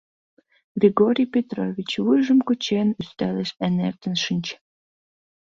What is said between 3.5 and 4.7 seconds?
эҥертен шинче.